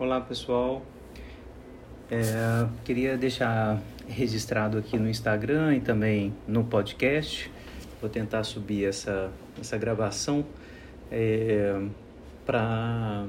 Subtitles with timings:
[0.00, 0.82] Olá pessoal,
[2.10, 3.78] é, queria deixar
[4.08, 7.50] registrado aqui no Instagram e também no podcast.
[8.00, 9.30] Vou tentar subir essa,
[9.60, 10.42] essa gravação
[11.12, 11.78] é,
[12.46, 13.26] para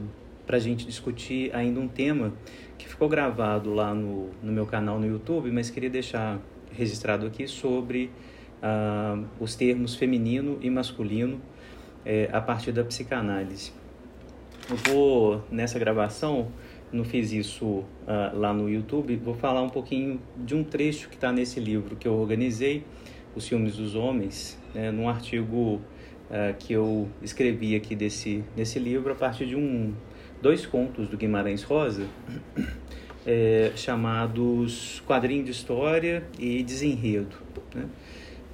[0.47, 2.31] a gente discutir ainda um tema
[2.77, 6.39] que ficou gravado lá no, no meu canal no YouTube, mas queria deixar
[6.71, 8.09] registrado aqui sobre
[8.63, 11.37] ah, os termos feminino e masculino
[12.05, 13.80] é, a partir da psicanálise.
[14.69, 16.47] Eu vou, nessa gravação,
[16.91, 17.85] não fiz isso uh,
[18.33, 22.07] lá no YouTube, vou falar um pouquinho de um trecho que está nesse livro que
[22.07, 22.83] eu organizei,
[23.35, 25.75] Os Filmes dos Homens, né, num artigo
[26.29, 29.93] uh, que eu escrevi aqui desse, desse livro a partir de um,
[30.41, 32.07] dois contos do Guimarães Rosa,
[33.25, 37.35] é, chamados Quadrinho de História e Desenredo.
[37.75, 37.85] Né?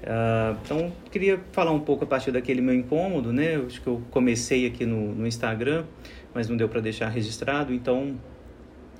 [0.04, 3.56] Uh, então, queria falar um pouco a partir daquele meu incômodo, né?
[3.56, 5.86] Eu acho que eu comecei aqui no, no Instagram,
[6.34, 8.16] mas não deu para deixar registrado, então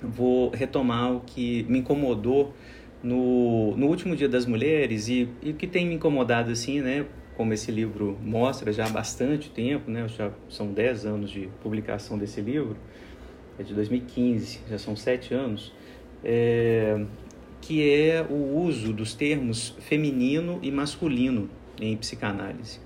[0.02, 2.53] vou retomar o que me incomodou
[3.02, 7.06] no, no último Dia das Mulheres e, e que tem me incomodado assim, né?
[7.36, 10.08] Como esse livro mostra já há bastante tempo, né?
[10.08, 12.75] Já são 10 anos de publicação desse livro,
[13.59, 15.72] é de 2015, já são sete anos.
[16.23, 17.00] É,
[17.68, 22.80] que é o uso dos termos feminino e masculino em psicanálise.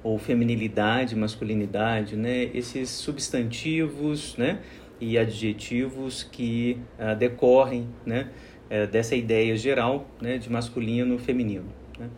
[0.00, 2.50] Ou feminilidade, masculinidade, né?
[2.54, 4.60] esses substantivos né?
[5.00, 8.30] e adjetivos que uh, decorrem né?
[8.70, 10.38] Uh, dessa ideia geral né?
[10.38, 11.66] de masculino e feminino.
[11.98, 12.08] Né?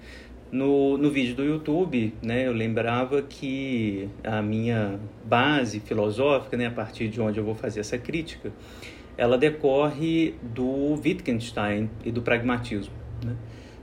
[0.52, 6.72] No, no vídeo do YouTube, né, eu lembrava que a minha base filosófica, né, a
[6.72, 8.52] partir de onde eu vou fazer essa crítica,
[9.16, 12.94] ela decorre do Wittgenstein e do pragmatismo.
[13.24, 13.36] Né?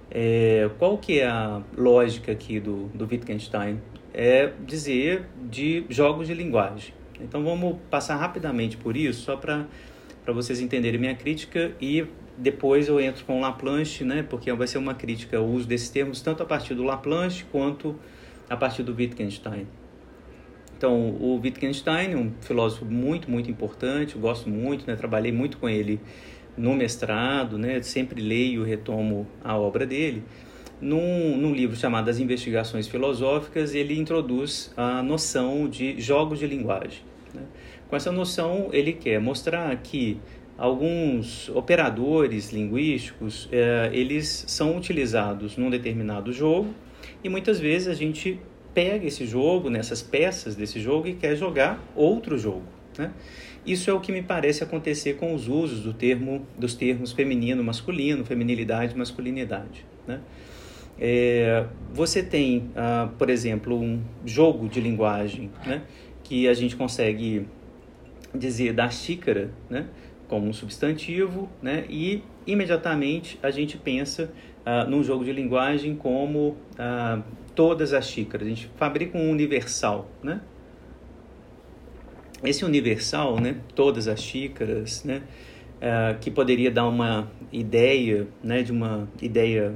[0.10, 3.80] É, qual que é a lógica aqui do, do Wittgenstein?
[4.14, 6.94] É dizer de jogos de linguagem.
[7.22, 9.66] Então vamos passar rapidamente por isso, só para
[10.28, 12.06] vocês entenderem minha crítica e
[12.38, 16.22] depois eu entro com Laplanche, né, porque vai ser uma crítica ao uso desses termos
[16.22, 17.96] tanto a partir do Laplanche quanto
[18.50, 19.68] a partir do Wittgenstein.
[20.78, 24.96] Então, o Wittgenstein, um filósofo muito, muito importante, eu gosto muito, né?
[24.96, 26.00] trabalhei muito com ele
[26.56, 27.82] no mestrado, né?
[27.82, 30.24] sempre leio e retomo a obra dele.
[30.80, 37.02] Num, num livro chamado As Investigações Filosóficas, ele introduz a noção de jogos de linguagem.
[37.34, 37.42] Né?
[37.90, 40.20] Com essa noção, ele quer mostrar que
[40.56, 46.72] alguns operadores linguísticos, eh, eles são utilizados num determinado jogo
[47.24, 48.40] e muitas vezes a gente
[48.78, 52.62] pega esse jogo, nessas peças desse jogo e quer jogar outro jogo.
[52.96, 53.12] Né?
[53.66, 57.64] Isso é o que me parece acontecer com os usos do termo, dos termos feminino,
[57.64, 59.84] masculino, feminilidade, masculinidade.
[60.06, 60.20] Né?
[61.00, 65.82] É, você tem, ah, por exemplo, um jogo de linguagem né,
[66.24, 67.48] que a gente consegue
[68.32, 69.88] dizer da xícara né,
[70.28, 74.32] como um substantivo né, e imediatamente a gente pensa
[74.64, 77.24] ah, num jogo de linguagem como ah,
[77.58, 78.46] todas as xícaras.
[78.46, 80.40] A gente fabrica um universal, né?
[82.44, 83.58] Esse universal, né?
[83.74, 85.24] Todas as xícaras, né?
[85.78, 88.62] Uh, que poderia dar uma ideia, né?
[88.62, 89.76] De uma ideia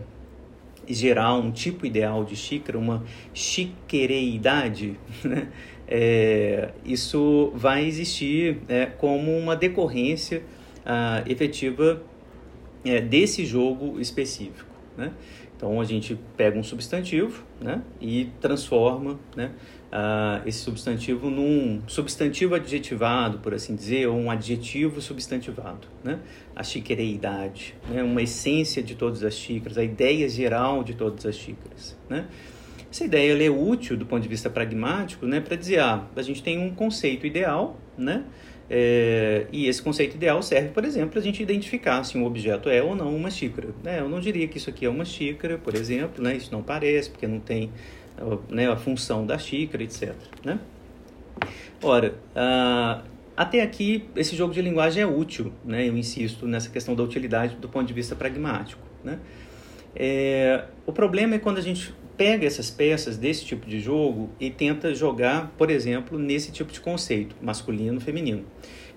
[0.88, 3.04] geral, um tipo ideal de xícara, uma
[3.34, 5.48] chiquereidade, né?
[5.88, 10.44] É, isso vai existir é, como uma decorrência
[10.86, 12.02] uh, efetiva
[12.86, 14.72] é, desse jogo específico.
[14.96, 15.12] Né?
[15.62, 19.52] Então a gente pega um substantivo né, e transforma né,
[19.92, 25.88] uh, esse substantivo num substantivo adjetivado, por assim dizer, ou um adjetivo substantivado.
[26.04, 26.20] Né?
[26.56, 31.36] A chiquereidade, né, uma essência de todas as xícaras, a ideia geral de todas as
[31.36, 31.96] xícaras.
[32.10, 32.26] Né?
[32.92, 36.42] Essa ideia é útil do ponto de vista pragmático né, para dizer, ah, a gente
[36.42, 38.26] tem um conceito ideal, né?
[38.74, 42.70] É, e esse conceito ideal serve, por exemplo, para a gente identificar se um objeto
[42.70, 43.68] é ou não uma xícara.
[43.84, 44.00] Né?
[44.00, 46.38] Eu não diria que isso aqui é uma xícara, por exemplo, né?
[46.38, 47.70] isso não parece, porque não tem
[48.48, 50.16] né, a função da xícara, etc.
[50.46, 50.58] Né?
[51.84, 53.04] Ora, ah,
[53.36, 55.90] até aqui esse jogo de linguagem é útil, né?
[55.90, 58.82] eu insisto nessa questão da utilidade do ponto de vista pragmático.
[59.04, 59.20] Né?
[59.94, 64.52] É, o problema é quando a gente pega essas peças desse tipo de jogo e
[64.52, 68.46] tenta jogar, por exemplo, nesse tipo de conceito, masculino, feminino,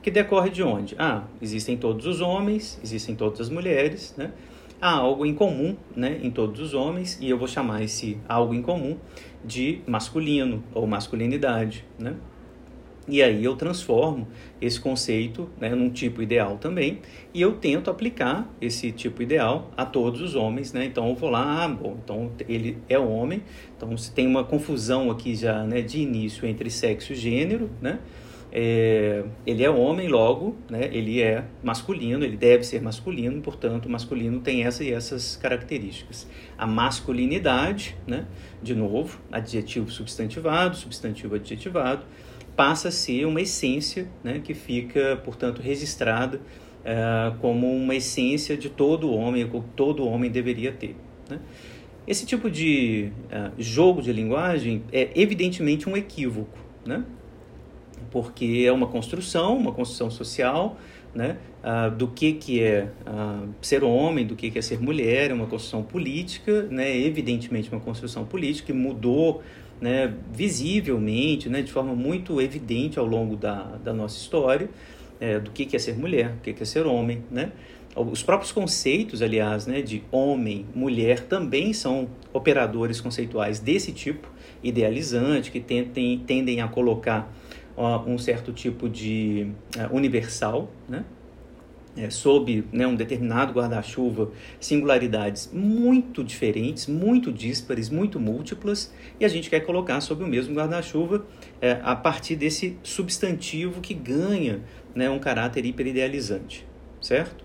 [0.03, 0.94] que decorre de onde?
[0.99, 4.31] Ah, existem todos os homens, existem todas as mulheres, né?
[4.79, 8.53] Há algo em comum, né, em todos os homens, e eu vou chamar esse algo
[8.53, 8.99] em comum
[9.43, 12.17] de masculino ou masculinidade, né?
[13.06, 14.26] E aí eu transformo
[14.60, 17.00] esse conceito né, num tipo ideal também
[17.34, 20.86] e eu tento aplicar esse tipo ideal a todos os homens, né?
[20.86, 23.42] Então eu vou lá, ah, bom, então ele é homem,
[23.76, 27.98] então se tem uma confusão aqui já né, de início entre sexo e gênero, né?
[28.56, 34.38] é, ele é homem, logo, né, ele é masculino, ele deve ser masculino, portanto, masculino
[34.38, 36.28] tem essa e essas características.
[36.56, 38.26] A masculinidade, né,
[38.62, 42.04] de novo, adjetivo substantivado, substantivo adjetivado,
[42.56, 46.40] passa a ser uma essência né, que fica, portanto, registrada
[46.84, 50.96] é, como uma essência de todo homem, que todo homem deveria ter.
[51.28, 51.40] Né?
[52.06, 57.02] Esse tipo de uh, jogo de linguagem é evidentemente um equívoco, né?
[58.10, 60.76] porque é uma construção, uma construção social,
[61.14, 65.30] né, uh, do que, que é uh, ser homem, do que, que é ser mulher,
[65.30, 69.42] é uma construção política, né, evidentemente uma construção política que mudou
[69.84, 74.70] né, visivelmente, né, de forma muito evidente ao longo da, da nossa história,
[75.20, 77.52] é, do que, que é ser mulher, do que, que é ser homem, né?
[77.94, 84.26] Os próprios conceitos, aliás, né, de homem, mulher, também são operadores conceituais desse tipo,
[84.62, 87.30] idealizante, que tentem, tendem a colocar
[88.06, 91.04] um certo tipo de uh, universal, né?
[91.96, 99.29] É, sob né, um determinado guarda-chuva, singularidades muito diferentes, muito díspares, muito múltiplas, e a
[99.29, 101.25] gente quer colocar sob o mesmo guarda-chuva
[101.61, 104.61] é, a partir desse substantivo que ganha
[104.93, 106.67] né, um caráter hiperidealizante,
[107.00, 107.44] certo?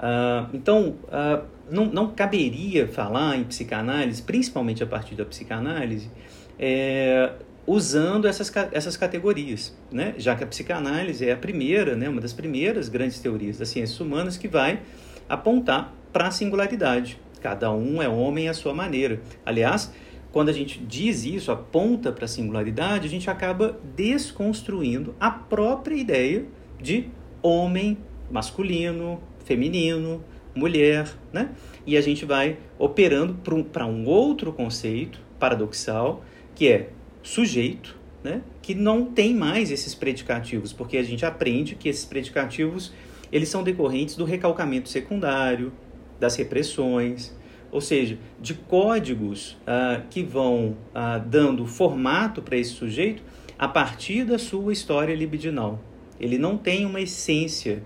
[0.00, 6.10] Uh, então, uh, não, não caberia falar em psicanálise, principalmente a partir da psicanálise,
[6.58, 7.32] é,
[7.72, 10.12] usando essas, essas categorias, né?
[10.18, 14.00] já que a psicanálise é a primeira, né, uma das primeiras grandes teorias das ciências
[14.00, 14.80] humanas que vai
[15.28, 17.16] apontar para a singularidade.
[17.40, 19.20] Cada um é homem à sua maneira.
[19.46, 19.92] Aliás,
[20.32, 25.94] quando a gente diz isso, aponta para a singularidade, a gente acaba desconstruindo a própria
[25.94, 26.46] ideia
[26.82, 27.08] de
[27.40, 30.24] homem masculino, feminino,
[30.56, 31.50] mulher, né?
[31.86, 36.24] E a gente vai operando para um, um outro conceito paradoxal,
[36.56, 36.90] que é
[37.22, 42.92] sujeito, né, que não tem mais esses predicativos, porque a gente aprende que esses predicativos
[43.32, 45.72] eles são decorrentes do recalcamento secundário,
[46.18, 47.34] das repressões,
[47.70, 53.22] ou seja, de códigos ah, que vão ah, dando formato para esse sujeito
[53.58, 55.80] a partir da sua história libidinal.
[56.18, 57.82] Ele não tem uma essência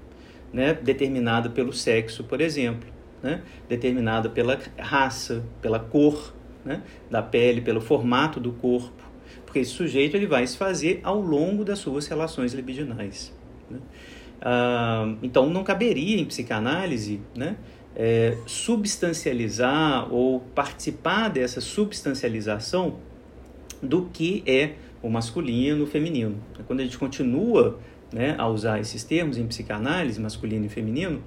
[0.52, 2.88] né, determinada pelo sexo, por exemplo,
[3.22, 6.34] né, determinada pela raça, pela cor
[6.64, 9.03] né, da pele, pelo formato do corpo
[9.54, 13.32] porque esse sujeito ele vai se fazer ao longo das suas relações libidinais.
[13.70, 13.78] Né?
[14.42, 17.56] Ah, então, não caberia em psicanálise né,
[17.94, 22.96] é, substancializar ou participar dessa substancialização
[23.80, 26.36] do que é o masculino, o feminino.
[26.66, 27.78] Quando a gente continua
[28.12, 31.22] né, a usar esses termos em psicanálise, masculino e feminino,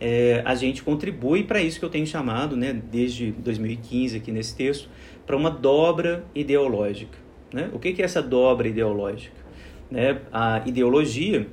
[0.00, 4.54] é, a gente contribui para isso que eu tenho chamado, né, desde 2015 aqui nesse
[4.54, 4.88] texto,
[5.26, 7.21] para uma dobra ideológica.
[7.52, 7.70] Né?
[7.72, 9.36] O que é essa dobra ideológica?
[9.90, 10.20] Né?
[10.32, 11.46] A ideologia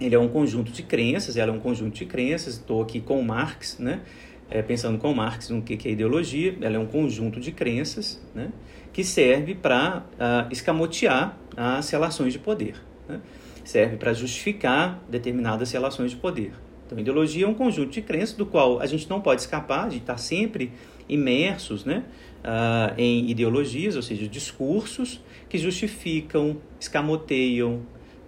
[0.00, 3.22] ele é um conjunto de crenças, ela é um conjunto de crenças, estou aqui com
[3.22, 4.02] Marx, né?
[4.48, 8.52] É, pensando com Marx no que é ideologia, ela é um conjunto de crenças né?
[8.92, 12.76] que serve para uh, escamotear as relações de poder,
[13.08, 13.20] né?
[13.64, 16.52] serve para justificar determinadas relações de poder.
[16.86, 19.96] Então, ideologia é um conjunto de crenças do qual a gente não pode escapar, de
[19.96, 20.70] estar sempre
[21.08, 22.04] imersos né?
[22.46, 27.82] Uh, em ideologias, ou seja, discursos que justificam, escamoteiam,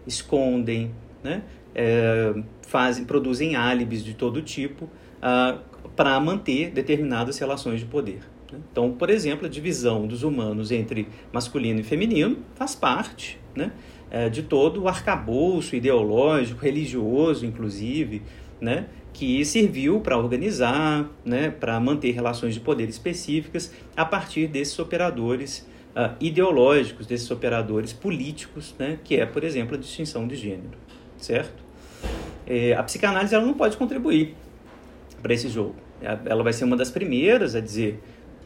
[0.07, 0.90] escondem,
[1.23, 1.42] né?
[1.75, 2.35] É,
[2.66, 4.90] fazem, produzem álibis de todo tipo uh,
[5.23, 5.59] ah,
[5.95, 8.21] para manter determinadas relações de poder.
[8.52, 8.59] Né?
[8.73, 13.73] Então, por exemplo, a divisão dos humanos entre masculino e feminino faz parte né,
[14.11, 18.23] é, de todo o arcabouço ideológico, religioso, inclusive,
[18.61, 18.87] né,
[19.18, 25.68] que serviu para organizar, né, para manter relações de poder específicas a partir desses operadores
[25.96, 30.78] uh, ideológicos, desses operadores políticos, né, que é, por exemplo, a distinção de gênero,
[31.16, 31.60] certo?
[32.46, 34.37] É, a psicanálise ela não pode contribuir
[35.20, 35.75] para esse jogo.
[36.00, 38.00] Ela vai ser uma das primeiras a dizer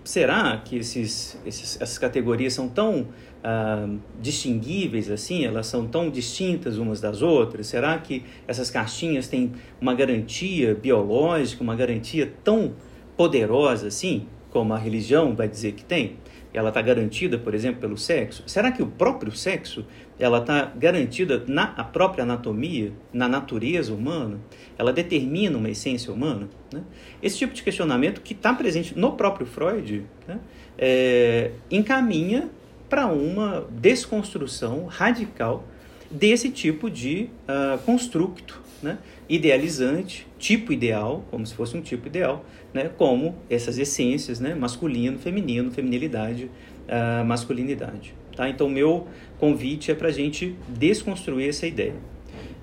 [0.05, 3.09] será que esses, esses, essas categorias são tão
[3.43, 3.89] ah,
[4.21, 5.45] distinguíveis assim?
[5.45, 7.67] Elas são tão distintas umas das outras?
[7.67, 12.73] Será que essas caixinhas têm uma garantia biológica, uma garantia tão
[13.17, 16.17] poderosa assim, como a religião vai dizer que tem?
[16.55, 18.43] Ela está garantida, por exemplo, pelo sexo?
[18.47, 19.87] Será que o próprio sexo
[20.19, 24.39] ela está garantida na a própria anatomia, na natureza humana?
[24.77, 26.49] Ela determina uma essência humana?
[26.73, 26.83] Né?
[27.23, 30.39] Esse tipo de questionamento que está presente no próprio Freud né,
[30.77, 32.51] é, encaminha
[32.89, 35.65] para uma desconstrução radical
[36.11, 42.45] desse tipo de uh, construto né, idealizante, tipo ideal, como se fosse um tipo ideal,
[42.73, 46.51] né, como essas essências, né, masculino, feminino, feminilidade,
[46.89, 48.15] uh, masculinidade.
[48.37, 48.49] Tá?
[48.49, 49.07] Então, meu
[49.39, 51.95] convite é para a gente desconstruir essa ideia.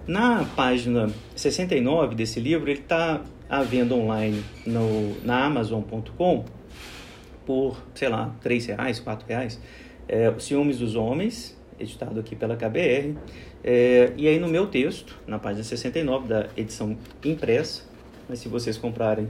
[0.08, 6.46] Na página 69 desse livro, ele está à venda online no, na Amazon.com
[7.46, 9.62] por, sei lá, R$ reais, R$ reais.
[10.08, 13.16] É, Ciúmes dos Homens, editado aqui pela KBR.
[13.64, 17.84] É, e aí no meu texto, na página 69 da edição impressa,
[18.28, 19.28] mas se vocês comprarem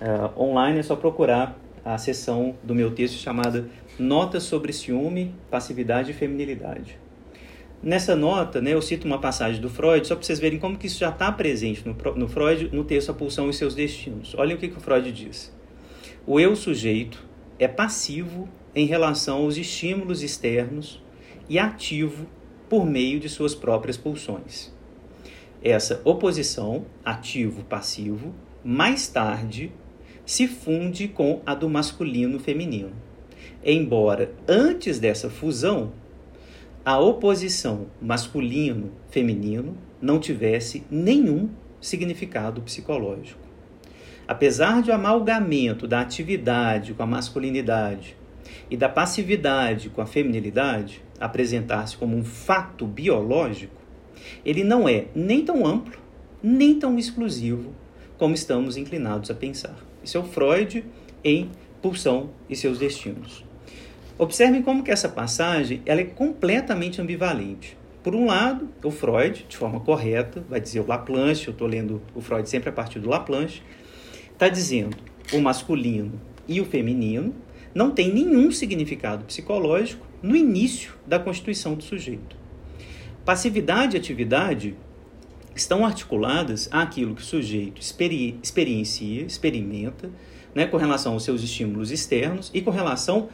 [0.00, 6.10] é, online é só procurar a seção do meu texto chamada Notas sobre ciúme, passividade
[6.10, 6.98] e feminilidade.
[7.82, 10.86] Nessa nota, né, eu cito uma passagem do Freud, só para vocês verem como que
[10.86, 14.34] isso já está presente no, no, Freud, no texto A Pulsão e Seus Destinos.
[14.34, 15.54] Olhem o que, que o Freud diz.
[16.26, 17.24] O eu sujeito
[17.58, 21.02] é passivo em relação aos estímulos externos
[21.48, 22.26] e ativo
[22.68, 24.72] por meio de suas próprias pulsões.
[25.62, 29.72] Essa oposição, ativo-passivo, mais tarde
[30.24, 32.92] se funde com a do masculino-feminino.
[33.64, 35.92] Embora antes dessa fusão,
[36.84, 41.48] a oposição masculino-feminino não tivesse nenhum
[41.80, 43.40] significado psicológico.
[44.28, 48.16] Apesar de o amalgamento da atividade com a masculinidade
[48.70, 53.74] e da passividade com a feminilidade apresentar-se como um fato biológico,
[54.44, 55.98] ele não é nem tão amplo,
[56.42, 57.72] nem tão exclusivo
[58.18, 59.76] como estamos inclinados a pensar.
[60.02, 60.84] Isso é o Freud
[61.22, 61.50] em
[61.82, 63.44] Pulsão e seus destinos.
[64.18, 67.76] Observem como que essa passagem ela é completamente ambivalente.
[68.02, 72.00] Por um lado, o Freud, de forma correta, vai dizer o Laplanche, eu estou lendo
[72.14, 73.62] o Freud sempre a partir do Laplanche,
[74.32, 74.96] está dizendo
[75.32, 76.12] o masculino
[76.46, 77.34] e o feminino
[77.76, 82.34] não tem nenhum significado psicológico no início da constituição do sujeito.
[83.22, 84.74] Passividade e atividade
[85.54, 90.10] estão articuladas àquilo que o sujeito experi experiencia, experimenta,
[90.54, 93.28] né, com relação aos seus estímulos externos e com relação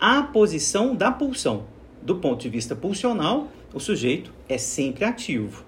[0.00, 1.62] à posição da pulsão.
[2.02, 5.64] Do ponto de vista pulsional, o sujeito é sempre ativo.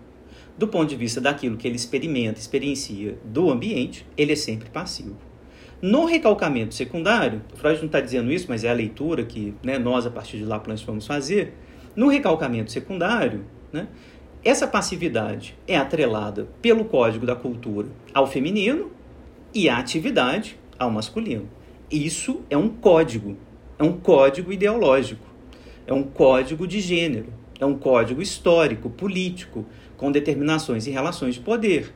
[0.59, 5.26] Do ponto de vista daquilo que ele experimenta, experiencia do ambiente, ele é sempre passivo.
[5.83, 10.07] No recalcamento secundário, Freud não está dizendo isso, mas é a leitura que né, nós,
[10.07, 11.53] a partir de Laplace, vamos fazer.
[11.95, 13.87] No recalcamento secundário, né,
[14.43, 18.91] essa passividade é atrelada pelo código da cultura ao feminino
[19.53, 21.49] e a atividade ao masculino.
[21.91, 23.37] Isso é um código,
[23.79, 25.27] é um código ideológico,
[25.87, 29.67] é um código de gênero, é um código histórico, político,
[29.97, 31.93] com determinações e relações de poder.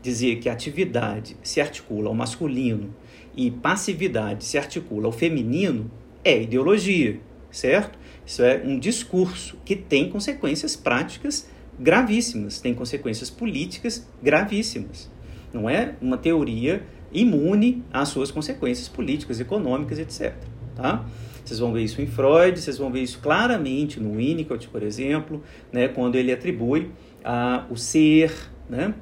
[0.00, 2.94] Dizer que a atividade se articula ao masculino
[3.38, 5.88] e passividade se articula ao feminino
[6.24, 7.20] é ideologia,
[7.52, 7.96] certo?
[8.26, 15.08] Isso é um discurso que tem consequências práticas gravíssimas, tem consequências políticas gravíssimas.
[15.52, 20.34] Não é uma teoria imune às suas consequências políticas, econômicas, etc.
[20.74, 21.06] Tá?
[21.44, 25.40] Vocês vão ver isso em Freud, vocês vão ver isso claramente no Winnicott, por exemplo,
[25.72, 26.90] né, quando ele atribui
[27.24, 28.32] ah, o ser,
[28.68, 28.94] né,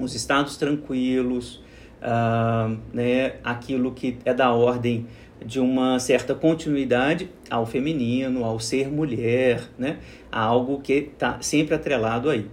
[0.00, 1.62] os estados tranquilos,
[2.02, 5.06] ah, né, aquilo que é da ordem
[5.44, 9.98] de uma certa continuidade ao feminino, ao ser mulher, né?
[10.30, 12.46] a algo que está sempre atrelado aí.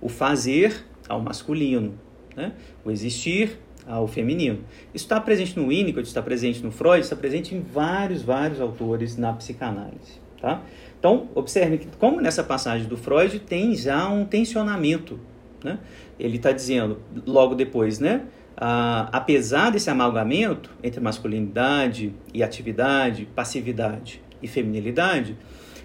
[0.00, 1.94] O fazer ao masculino,
[2.36, 2.52] né?
[2.84, 4.60] o existir ao feminino.
[4.94, 9.16] Isso está presente no Winnicott, está presente no Freud, está presente em vários, vários autores
[9.16, 10.20] na psicanálise.
[10.40, 10.62] Tá?
[10.98, 15.18] Então, observe que, como nessa passagem do Freud, tem já um tensionamento.
[15.62, 15.78] Né?
[16.18, 18.22] Ele está dizendo, logo depois, né?
[18.56, 25.36] Ah, apesar desse amalgamento entre masculinidade e atividade, passividade e feminilidade,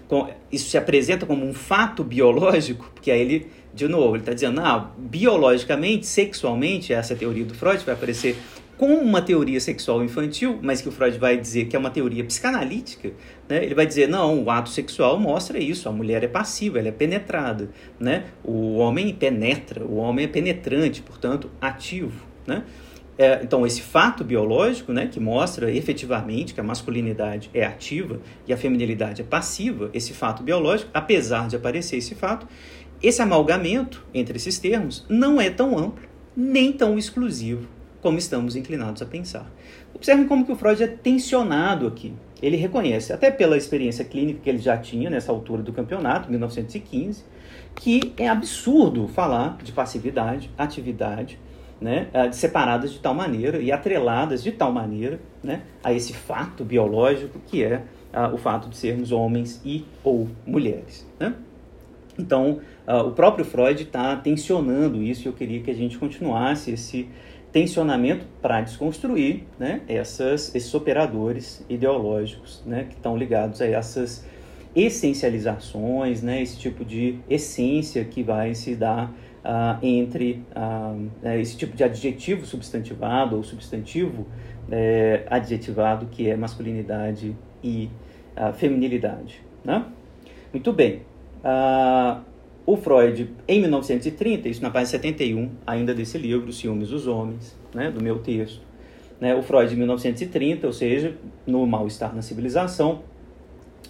[0.08, 4.32] com, isso se apresenta como um fato biológico, porque aí ele, de novo, ele está
[4.32, 8.36] dizendo, ah, biologicamente, sexualmente, essa teoria do Freud vai aparecer
[8.78, 12.24] como uma teoria sexual infantil, mas que o Freud vai dizer que é uma teoria
[12.24, 13.10] psicanalítica,
[13.48, 13.64] né?
[13.64, 16.92] ele vai dizer, não, o ato sexual mostra isso, a mulher é passiva, ela é
[16.92, 18.26] penetrada, né?
[18.44, 22.27] o homem penetra, o homem é penetrante, portanto, ativo.
[22.48, 22.64] Né?
[23.18, 28.52] É, então, esse fato biológico, né, que mostra efetivamente que a masculinidade é ativa e
[28.52, 32.46] a feminilidade é passiva, esse fato biológico, apesar de aparecer esse fato,
[33.02, 37.68] esse amalgamento entre esses termos não é tão amplo nem tão exclusivo
[38.00, 39.50] como estamos inclinados a pensar.
[39.92, 42.14] Observem como que o Freud é tensionado aqui.
[42.40, 47.24] Ele reconhece, até pela experiência clínica que ele já tinha nessa altura do campeonato, 1915,
[47.74, 51.40] que é absurdo falar de passividade, atividade,
[51.80, 56.64] né, eh, separadas de tal maneira e atreladas de tal maneira né, a esse fato
[56.64, 57.82] biológico que é
[58.12, 61.06] uh, o fato de sermos homens e ou mulheres.
[61.18, 61.34] Né?
[62.18, 66.72] Então, uh, o próprio Freud está tensionando isso e eu queria que a gente continuasse
[66.72, 67.08] esse
[67.52, 74.24] tensionamento para desconstruir né, essas, esses operadores ideológicos né, que estão ligados a essas
[74.76, 79.10] essencializações, né, esse tipo de essência que vai se dar
[79.44, 84.26] uh, entre uh, esse tipo de adjetivo substantivado ou substantivo
[84.70, 87.90] é, adjetivado que é masculinidade e
[88.36, 89.42] uh, feminilidade.
[89.64, 89.84] Né?
[90.52, 91.02] Muito bem.
[91.38, 92.20] Uh,
[92.66, 97.90] o Freud, em 1930, isso na página 71, ainda desse livro, Ciúmes dos Homens, né,
[97.90, 98.60] do meu texto,
[99.18, 101.16] né, o Freud, em 1930, ou seja,
[101.46, 103.00] no Mal-Estar na Civilização,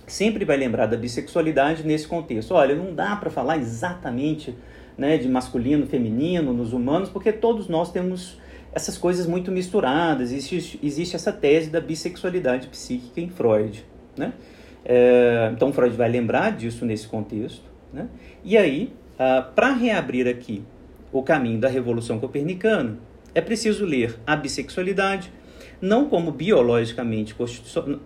[0.07, 2.55] sempre vai lembrar da bissexualidade nesse contexto.
[2.55, 4.55] Olha, não dá para falar exatamente
[4.99, 8.37] né, de masculino, feminino nos humanos, porque todos nós temos
[8.73, 10.33] essas coisas muito misturadas.
[10.33, 13.85] Existe, existe essa tese da bissexualidade psíquica em Freud.
[14.17, 14.33] Né?
[14.85, 17.63] É, então, Freud vai lembrar disso nesse contexto.
[17.93, 18.09] Né?
[18.45, 20.65] E aí, ah, para reabrir aqui
[21.13, 22.99] o caminho da Revolução Copernicana,
[23.35, 25.33] é preciso ler a bissexualidade
[25.81, 27.37] não como biologicamente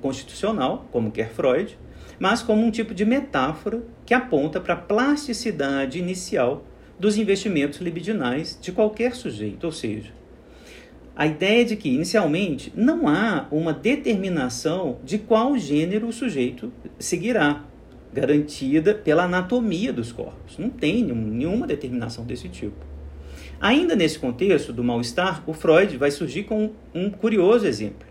[0.02, 1.78] constitucional, como quer Freud,
[2.18, 6.64] mas como um tipo de metáfora que aponta para a plasticidade inicial
[7.02, 10.12] dos investimentos libidinais de qualquer sujeito, ou seja,
[11.16, 17.64] a ideia de que, inicialmente, não há uma determinação de qual gênero o sujeito seguirá,
[18.12, 20.56] garantida pela anatomia dos corpos.
[20.56, 22.86] Não tem nenhuma determinação desse tipo.
[23.60, 28.06] Ainda nesse contexto do mal-estar, o Freud vai surgir com um curioso exemplo.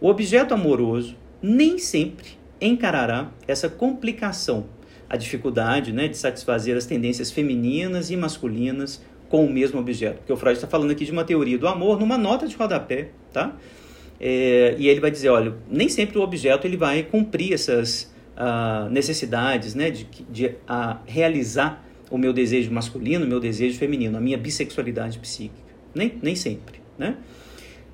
[0.00, 4.64] O objeto amoroso nem sempre encarará essa complicação,
[5.08, 10.18] a dificuldade né, de satisfazer as tendências femininas e masculinas com o mesmo objeto.
[10.18, 13.08] Porque o Freud está falando aqui de uma teoria do amor numa nota de rodapé,
[13.32, 13.56] tá?
[14.18, 18.88] É, e ele vai dizer, olha, nem sempre o objeto ele vai cumprir essas uh,
[18.90, 24.20] necessidades, né, de, de uh, realizar o meu desejo masculino, o meu desejo feminino, a
[24.20, 25.66] minha bissexualidade psíquica.
[25.94, 27.16] Nem, nem sempre, né?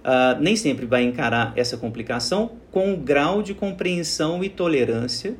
[0.05, 5.37] Uh, nem sempre vai encarar essa complicação com o grau de compreensão e tolerância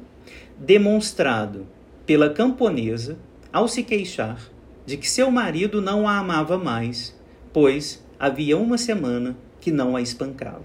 [0.65, 1.67] demonstrado
[2.07, 3.19] pela camponesa
[3.53, 4.41] ao se queixar
[4.87, 7.19] de que seu marido não a amava mais,
[7.53, 10.65] pois havia uma semana que não a espancava.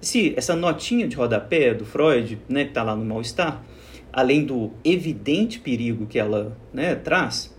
[0.00, 3.64] Se essa notinha de rodapé do Freud, né, que está lá no mal-estar,
[4.12, 7.54] além do evidente perigo que ela né, traz,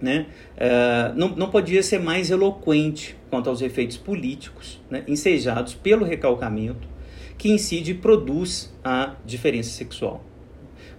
[0.00, 6.04] né, uh, não, não podia ser mais eloquente quanto aos efeitos políticos né, ensejados pelo
[6.04, 6.86] recalcamento
[7.38, 10.22] que incide e produz a diferença sexual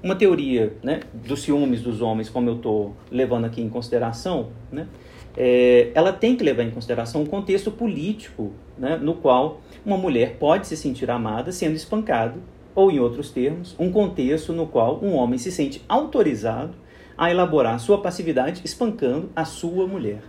[0.04, 4.88] uma teoria né, dos ciúmes dos homens, como eu estou levando aqui em consideração, né,
[5.36, 10.38] é, ela tem que levar em consideração um contexto político né, no qual uma mulher
[10.40, 12.42] pode se sentir amada sendo espancado,
[12.74, 16.76] ou, em outros termos, um contexto no qual um homem se sente autorizado
[17.18, 20.22] a elaborar sua passividade espancando a sua mulher.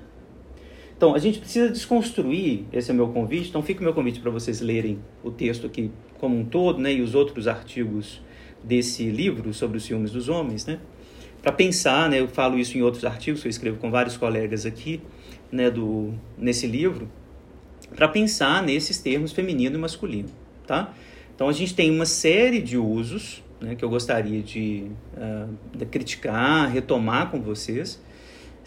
[0.96, 4.18] Então, a gente precisa desconstruir, esse é o meu convite, então fica o meu convite
[4.18, 8.20] para vocês lerem o texto aqui como um todo, né, e os outros artigos
[8.62, 10.78] desse livro sobre os ciúmes dos homens, né?
[11.42, 12.20] Para pensar, né?
[12.20, 15.00] Eu falo isso em outros artigos que eu escrevo com vários colegas aqui,
[15.50, 15.70] né?
[15.70, 17.08] Do nesse livro,
[17.94, 20.28] para pensar nesses termos feminino e masculino,
[20.66, 20.92] tá?
[21.34, 23.74] Então a gente tem uma série de usos, né?
[23.74, 28.00] Que eu gostaria de, uh, de criticar, retomar com vocês.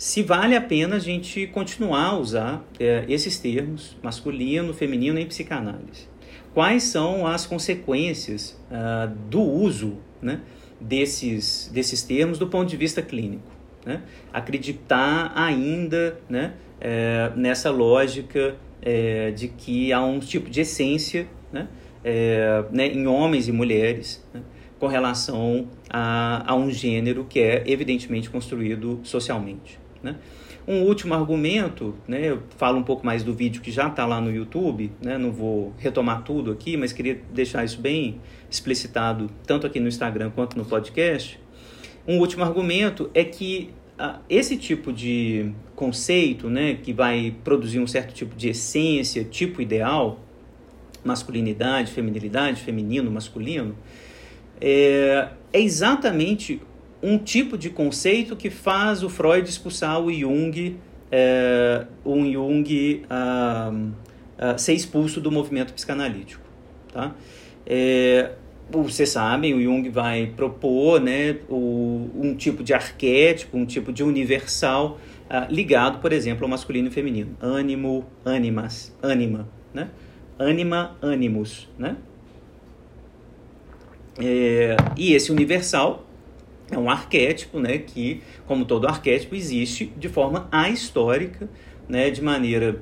[0.02, 2.64] Se vale a pena a gente continuar a usar uh,
[3.08, 6.10] esses termos masculino, feminino em psicanálise
[6.56, 10.42] quais são as consequências uh, do uso né,
[10.80, 13.52] desses, desses termos do ponto de vista clínico.
[13.86, 14.02] Né?
[14.34, 21.68] Acreditar ainda né, é, nessa lógica é, de que há um tipo de essência né,
[22.04, 24.42] é, né, em homens e mulheres né,
[24.80, 29.80] com relação a, a um gênero que é evidentemente construído socialmente.
[30.04, 30.16] Né?
[30.68, 34.22] Um último argumento, né, eu falo um pouco mais do vídeo que já está lá
[34.22, 39.66] no YouTube, né, não vou retomar tudo aqui, mas queria deixar isso bem explicitado, tanto
[39.66, 41.40] aqui no Instagram quanto no podcast.
[42.08, 47.88] Um último argumento é que ah, esse tipo de conceito, né, que vai produzir um
[47.88, 50.20] certo tipo de essência, tipo ideal,
[51.04, 53.76] masculinidade, feminilidade, feminino, masculino,
[54.60, 56.62] é, é exatamente
[57.02, 60.78] um tipo de conceito que faz o Freud expulsar o Jung,
[61.12, 63.74] é, um Jung ah,
[64.38, 66.44] ah, ser expulso do movimento psicanalítico.
[66.94, 67.16] Tá?
[67.66, 68.32] É,
[68.70, 74.04] vocês sabem, o Jung vai propor né, o, um tipo de arquétipo, um tipo de
[74.04, 77.36] universal ah, ligado, por exemplo, ao masculino e feminino.
[77.42, 79.90] Ânimo, animas, anima, né?
[80.38, 81.96] Anima, animus, né?
[84.20, 86.06] É, e esse universal
[86.72, 91.50] é um arquétipo, né, que, como todo arquétipo, existe de forma ahistórica,
[91.88, 92.82] né, de maneira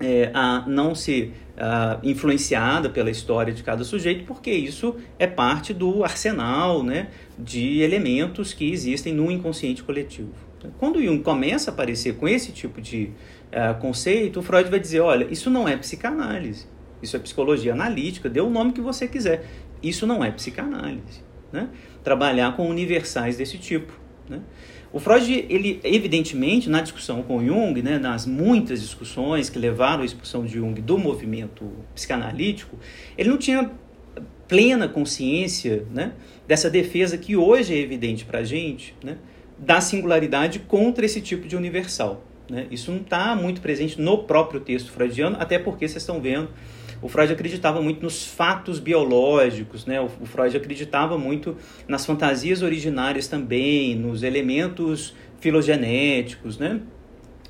[0.00, 5.74] é, a não ser uh, influenciada pela história de cada sujeito, porque isso é parte
[5.74, 10.30] do arsenal né, de elementos que existem no inconsciente coletivo.
[10.78, 13.10] Quando Jung começa a aparecer com esse tipo de
[13.50, 16.66] uh, conceito, Freud vai dizer: olha, isso não é psicanálise,
[17.02, 19.46] isso é psicologia analítica, dê o nome que você quiser.
[19.82, 21.29] Isso não é psicanálise.
[21.52, 21.68] Né?
[22.04, 23.92] Trabalhar com universais desse tipo.
[24.28, 24.40] Né?
[24.92, 30.04] O Freud, ele evidentemente, na discussão com Jung, né, nas muitas discussões que levaram à
[30.04, 32.76] expulsão de Jung do movimento psicanalítico,
[33.16, 33.70] ele não tinha
[34.48, 36.12] plena consciência né,
[36.46, 39.18] dessa defesa que hoje é evidente para a gente, né,
[39.56, 42.24] da singularidade contra esse tipo de universal.
[42.50, 42.66] Né?
[42.68, 46.48] Isso não está muito presente no próprio texto freudiano, até porque vocês estão vendo
[47.02, 50.00] o Freud acreditava muito nos fatos biológicos, né?
[50.00, 51.56] O, Freud acreditava muito
[51.88, 56.80] nas fantasias originárias também, nos elementos filogenéticos, né?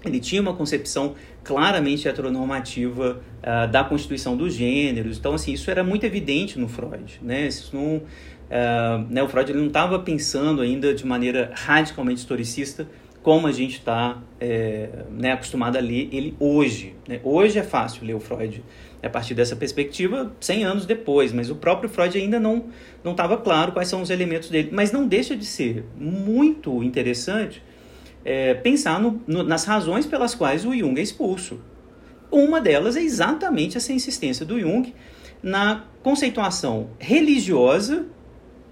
[0.04, 5.18] Ele tinha uma concepção claramente heteronormativa uh, da constituição dos gêneros.
[5.18, 7.46] Então, assim, isso era muito evidente no Freud, né?
[7.46, 9.22] Isso não, uh, né?
[9.22, 12.88] O Freud ele não estava pensando ainda de maneira radicalmente historicista
[13.22, 16.94] como a gente está é, né, acostumado a ler ele hoje.
[17.06, 17.20] Né?
[17.22, 18.62] Hoje é fácil ler o Freud
[19.02, 22.66] a partir dessa perspectiva 100 anos depois, mas o próprio Freud ainda não
[23.02, 24.68] não estava claro quais são os elementos dele.
[24.72, 27.62] Mas não deixa de ser muito interessante
[28.24, 31.60] é, pensar no, no, nas razões pelas quais o Jung é expulso.
[32.30, 34.94] Uma delas é exatamente essa insistência do Jung
[35.42, 38.06] na conceituação religiosa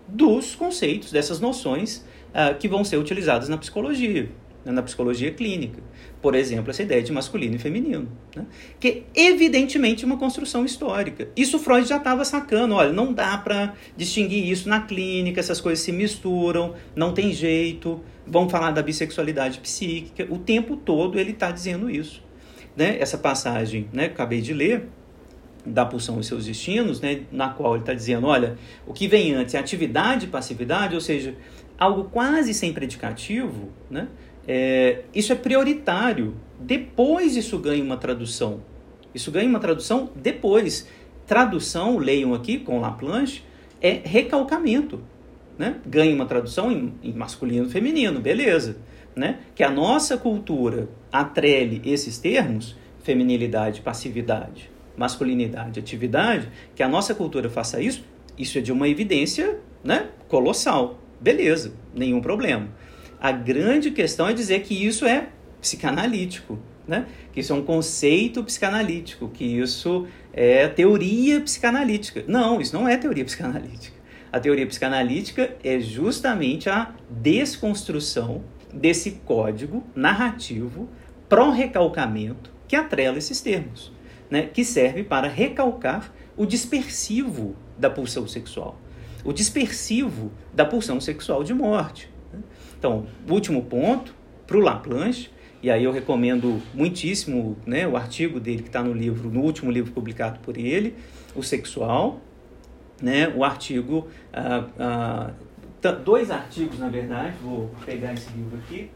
[0.06, 4.30] dos conceitos, dessas noções uh, que vão ser utilizadas na psicologia,
[4.72, 5.82] na psicologia clínica
[6.20, 8.44] por exemplo, essa ideia de masculino e feminino, né?
[8.80, 11.28] que é evidentemente uma construção histórica.
[11.36, 15.84] Isso Freud já estava sacando, olha, não dá para distinguir isso na clínica, essas coisas
[15.84, 18.00] se misturam, não tem jeito.
[18.26, 22.22] Vamos falar da bissexualidade psíquica, o tempo todo ele está dizendo isso.
[22.76, 22.96] Né?
[22.98, 24.88] Essa passagem né, que acabei de ler,
[25.64, 29.34] da pulsão e seus destinos, né, na qual ele está dizendo, olha, o que vem
[29.34, 31.34] antes é atividade e passividade, ou seja,
[31.78, 34.08] algo quase sem predicativo, né?
[34.48, 36.34] É, isso é prioritário.
[36.58, 38.62] Depois isso ganha uma tradução.
[39.14, 40.88] Isso ganha uma tradução depois.
[41.26, 43.42] Tradução, leiam aqui com Laplanche,
[43.80, 45.00] é recalcamento.
[45.58, 45.76] Né?
[45.86, 48.78] Ganha uma tradução em, em masculino e feminino, beleza.
[49.14, 49.40] Né?
[49.54, 57.50] Que a nossa cultura atrele esses termos, feminilidade, passividade, masculinidade, atividade, que a nossa cultura
[57.50, 58.04] faça isso,
[58.38, 60.98] isso é de uma evidência né, colossal.
[61.20, 62.68] Beleza, nenhum problema.
[63.20, 65.28] A grande questão é dizer que isso é
[65.60, 67.06] psicanalítico, né?
[67.32, 72.24] que isso é um conceito psicanalítico, que isso é teoria psicanalítica.
[72.28, 73.98] Não, isso não é teoria psicanalítica.
[74.32, 80.88] A teoria psicanalítica é justamente a desconstrução desse código narrativo
[81.28, 83.92] pró-recalcamento que atrela esses termos,
[84.30, 84.42] né?
[84.42, 88.78] que serve para recalcar o dispersivo da pulsão sexual,
[89.24, 92.08] o dispersivo da pulsão sexual de morte.
[92.78, 94.14] Então, último ponto,
[94.46, 98.92] para o Laplanche, e aí eu recomendo muitíssimo né, o artigo dele que está no
[98.92, 100.94] livro, no último livro publicado por ele,
[101.34, 102.20] O Sexual,
[103.02, 108.90] né, o artigo, ah, ah, dois artigos na verdade, vou pegar esse livro aqui.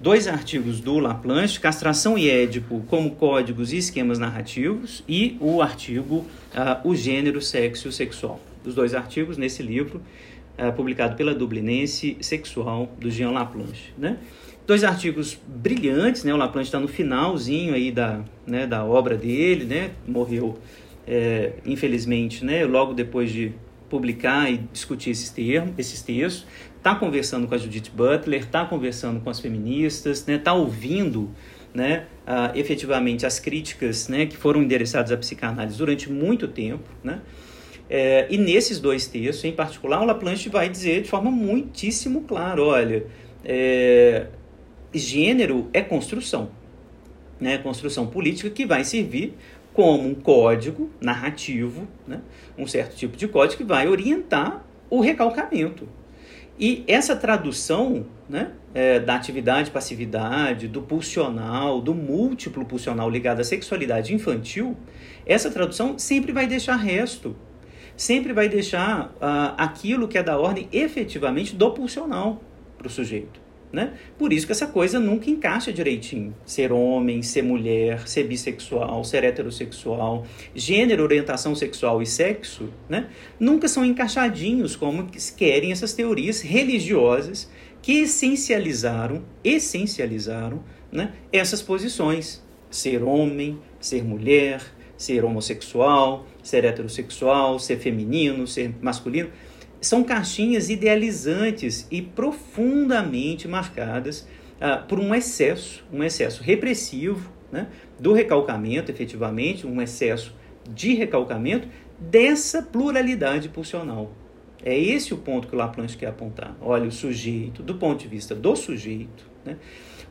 [0.00, 6.24] Dois artigos do Laplanche, Castração e Édipo como códigos e esquemas narrativos, e o artigo
[6.54, 10.00] ah, O Gênero, Sexo e Sexual dos dois artigos nesse livro,
[10.58, 13.92] uh, publicado pela Dublinense Sexual, do Jean Laplanche.
[13.96, 14.18] Né?
[14.66, 16.32] Dois artigos brilhantes, né?
[16.32, 19.90] o Laplanche está no finalzinho aí da, né, da obra dele, né?
[20.06, 20.58] morreu
[21.06, 22.64] é, infelizmente né?
[22.66, 23.52] logo depois de
[23.88, 29.20] publicar e discutir esses termos, esses textos, está conversando com a Judith Butler, está conversando
[29.20, 30.38] com as feministas, está né?
[30.38, 31.30] Tá ouvindo
[31.74, 37.20] né, uh, efetivamente as críticas né, que foram endereçadas à psicanálise durante muito tempo, né,
[37.90, 42.62] é, e nesses dois textos, em particular, o Laplanche vai dizer de forma muitíssimo clara:
[42.62, 43.06] olha,
[43.44, 44.26] é,
[44.92, 46.50] gênero é construção,
[47.40, 47.58] né?
[47.58, 49.34] construção política que vai servir
[49.72, 52.20] como um código narrativo, né?
[52.58, 55.88] um certo tipo de código que vai orientar o recalcamento.
[56.58, 63.44] E essa tradução né, é, da atividade passividade, do pulsional, do múltiplo pulsional ligado à
[63.44, 64.76] sexualidade infantil,
[65.24, 67.36] essa tradução sempre vai deixar resto
[67.98, 72.40] sempre vai deixar uh, aquilo que é da ordem efetivamente do pulsional
[72.78, 73.40] para o sujeito.
[73.70, 73.92] Né?
[74.16, 76.34] Por isso que essa coisa nunca encaixa direitinho.
[76.46, 83.08] Ser homem, ser mulher, ser bissexual, ser heterossexual, gênero, orientação sexual e sexo, né?
[83.38, 85.06] nunca são encaixadinhos como
[85.36, 87.50] querem essas teorias religiosas
[87.82, 91.12] que essencializaram, essencializaram né?
[91.32, 92.46] essas posições.
[92.70, 94.62] Ser homem, ser mulher,
[94.98, 99.30] ser homossexual, ser heterossexual, ser feminino, ser masculino
[99.80, 104.26] são caixinhas idealizantes e profundamente marcadas
[104.60, 110.34] ah, por um excesso, um excesso repressivo né, do recalcamento, efetivamente, um excesso
[110.68, 114.10] de recalcamento dessa pluralidade pulsional.
[114.64, 116.56] É esse o ponto que o Laplanche quer apontar.
[116.60, 119.56] Olha, o sujeito, do ponto de vista do sujeito, né,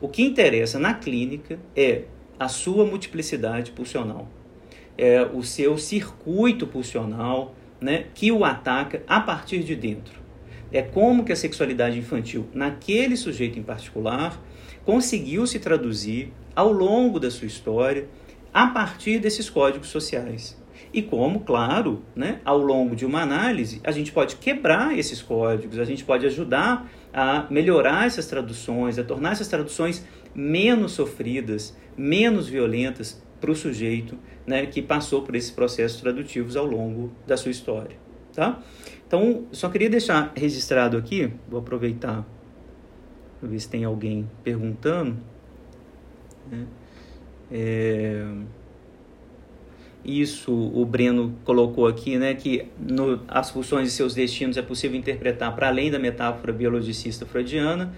[0.00, 2.04] o que interessa na clínica é
[2.40, 4.28] a sua multiplicidade pulsional,
[4.98, 10.18] é o seu circuito pulsional, né, que o ataca a partir de dentro.
[10.72, 14.38] É como que a sexualidade infantil, naquele sujeito em particular,
[14.84, 18.08] conseguiu se traduzir ao longo da sua história
[18.52, 20.58] a partir desses códigos sociais.
[20.92, 25.78] E como, claro, né, ao longo de uma análise, a gente pode quebrar esses códigos,
[25.78, 32.48] a gente pode ajudar a melhorar essas traduções, a tornar essas traduções menos sofridas, menos
[32.48, 37.50] violentas para o sujeito né, que passou por esses processos tradutivos ao longo da sua
[37.50, 37.96] história.
[38.34, 38.62] Tá?
[39.06, 42.26] Então, só queria deixar registrado aqui, vou aproveitar
[43.38, 45.18] para ver se tem alguém perguntando.
[46.50, 46.66] Né?
[47.52, 48.26] É,
[50.02, 54.98] isso o Breno colocou aqui, né, que no, as funções e seus destinos é possível
[54.98, 57.92] interpretar para além da metáfora biologicista freudiana,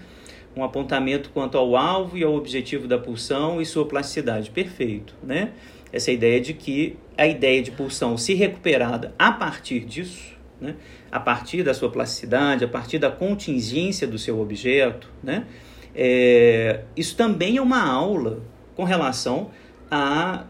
[0.55, 4.49] um apontamento quanto ao alvo e ao objetivo da pulsão e sua plasticidade.
[4.49, 5.51] Perfeito, né?
[5.91, 10.75] essa ideia de que a ideia de pulsão se recuperada a partir disso, né,
[11.11, 15.45] a partir da sua plasticidade, a partir da contingência do seu objeto, né,
[15.93, 18.41] é, isso também é uma aula
[18.75, 19.51] com relação
[19.89, 20.45] à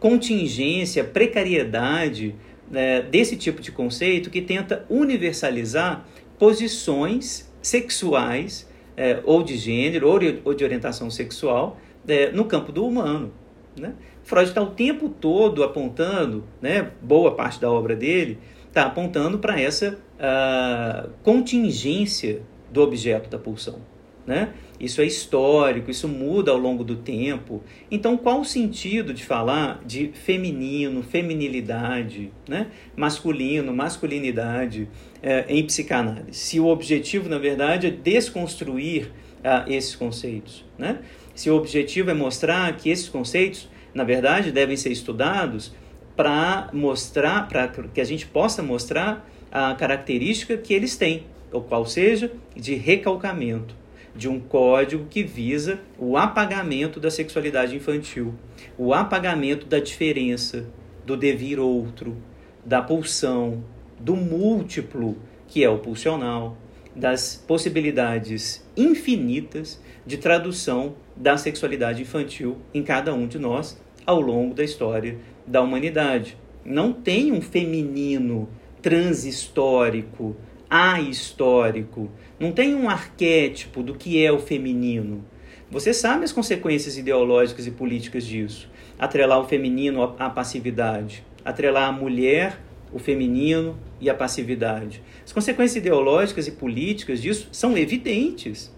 [0.00, 2.34] contingência, precariedade
[2.68, 6.04] né, desse tipo de conceito que tenta universalizar
[6.38, 10.08] posições sexuais é, ou de gênero
[10.44, 13.32] ou de orientação sexual é, no campo do humano.
[13.78, 13.94] Né?
[14.22, 18.38] Freud está o tempo todo apontando, né, boa parte da obra dele
[18.76, 23.78] está apontando para essa uh, contingência do objeto da pulsão.
[24.26, 24.50] Né?
[24.80, 27.62] Isso é histórico, isso muda ao longo do tempo.
[27.90, 32.66] Então, qual o sentido de falar de feminino, feminilidade, né?
[32.96, 34.88] masculino, masculinidade
[35.22, 36.32] eh, em psicanálise?
[36.32, 39.12] Se o objetivo, na verdade, é desconstruir
[39.44, 40.64] ah, esses conceitos.
[40.76, 40.98] Né?
[41.34, 45.74] Se o objetivo é mostrar que esses conceitos na verdade, devem ser estudados
[46.14, 51.86] para mostrar, para que a gente possa mostrar a característica que eles têm, o qual
[51.86, 53.74] seja de recalcamento,
[54.16, 58.34] de um código que visa o apagamento da sexualidade infantil,
[58.78, 60.66] o apagamento da diferença,
[61.04, 62.16] do devir outro,
[62.64, 63.62] da pulsão,
[63.98, 66.56] do múltiplo, que é o pulsional,
[66.94, 74.54] das possibilidades infinitas de tradução da sexualidade infantil em cada um de nós ao longo
[74.54, 76.38] da história da humanidade.
[76.64, 78.48] Não tem um feminino
[78.80, 80.36] transhistórico,
[80.70, 85.24] ahistórico, não tem um arquétipo do que é o feminino.
[85.70, 88.68] Você sabe as consequências ideológicas e políticas disso.
[88.98, 92.60] Atrelar o feminino à passividade, atrelar a mulher,
[92.92, 95.02] o feminino e a passividade.
[95.24, 98.72] As consequências ideológicas e políticas disso são evidentes.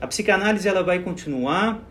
[0.00, 1.88] A psicanálise ela vai continuar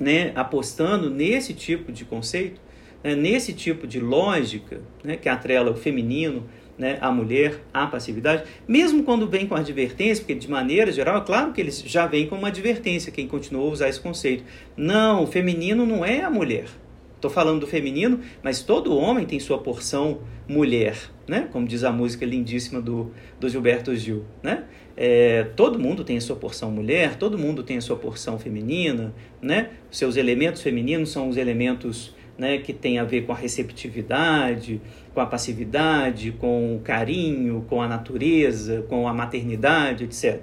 [0.00, 2.60] né, apostando nesse tipo de conceito,
[3.04, 8.44] né, nesse tipo de lógica né, que atrela o feminino, né, a mulher, a passividade,
[8.66, 12.26] mesmo quando vem com advertência, porque de maneira geral, é claro que eles já vêm
[12.26, 14.44] com uma advertência, quem continuou a usar esse conceito.
[14.76, 16.66] Não, o feminino não é a mulher.
[17.14, 21.48] Estou falando do feminino, mas todo homem tem sua porção mulher, né?
[21.50, 23.10] Como diz a música lindíssima do,
[23.40, 24.64] do Gilberto Gil, né?
[24.96, 29.14] É, todo mundo tem a sua porção mulher, todo mundo tem a sua porção feminina,
[29.42, 29.70] né?
[29.90, 34.80] Seus elementos femininos são os elementos né, que têm a ver com a receptividade,
[35.14, 40.42] com a passividade, com o carinho, com a natureza, com a maternidade, etc.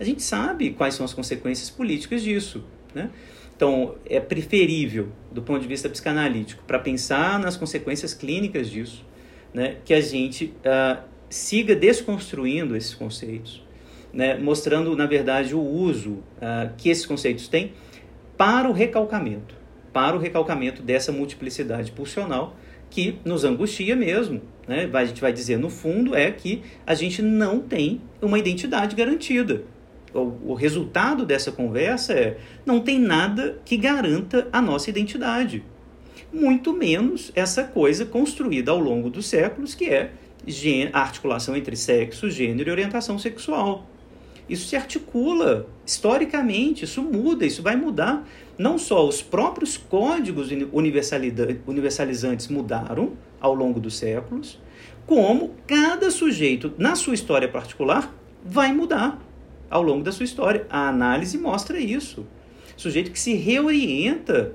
[0.00, 3.10] A gente sabe quais são as consequências políticas disso, né?
[3.58, 9.04] Então, é preferível, do ponto de vista psicanalítico, para pensar nas consequências clínicas disso,
[9.52, 13.66] né, que a gente uh, siga desconstruindo esses conceitos,
[14.12, 17.72] né, mostrando, na verdade, o uso uh, que esses conceitos têm
[18.36, 19.56] para o recalcamento,
[19.98, 22.54] para o recalcamento dessa multiplicidade pulsional
[22.88, 24.40] que nos angustia mesmo.
[24.68, 24.88] Né?
[24.92, 29.64] A gente vai dizer, no fundo, é que a gente não tem uma identidade garantida.
[30.14, 35.64] o, o resultado dessa conversa é: não tem nada que garanta a nossa identidade.
[36.32, 40.12] Muito menos essa coisa construída ao longo dos séculos, que é
[40.92, 43.84] a articulação entre sexo, gênero e orientação sexual.
[44.48, 48.26] Isso se articula historicamente, isso muda, isso vai mudar.
[48.58, 54.60] Não só os próprios códigos universalizantes mudaram ao longo dos séculos,
[55.06, 58.12] como cada sujeito, na sua história particular,
[58.44, 59.22] vai mudar
[59.70, 60.66] ao longo da sua história.
[60.68, 62.26] A análise mostra isso.
[62.76, 64.52] Sujeito que se reorienta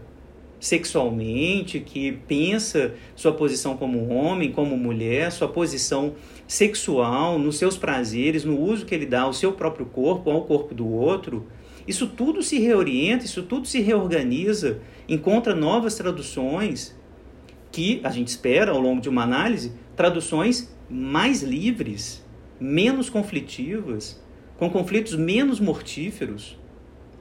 [0.59, 6.15] sexualmente, que pensa sua posição como homem, como mulher, sua posição
[6.47, 10.73] sexual, nos seus prazeres, no uso que ele dá ao seu próprio corpo, ao corpo
[10.73, 11.45] do outro.
[11.87, 16.95] Isso tudo se reorienta, isso tudo se reorganiza, encontra novas traduções
[17.71, 22.23] que a gente espera ao longo de uma análise, traduções mais livres,
[22.59, 24.21] menos conflitivas,
[24.57, 26.57] com conflitos menos mortíferos.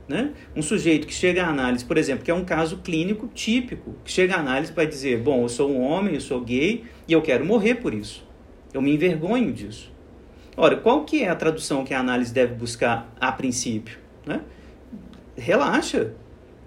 [0.07, 0.33] Né?
[0.55, 4.11] Um sujeito que chega à análise, por exemplo, que é um caso clínico típico, que
[4.11, 7.23] chega à análise para dizer: bom, eu sou um homem, eu sou gay e eu
[7.23, 8.27] quero morrer por isso.
[8.75, 9.91] Eu me envergonho disso.
[10.57, 14.02] Ora, qual que é a tradução que a análise deve buscar a princípio?
[14.27, 14.41] Né?
[15.37, 16.13] Relaxa.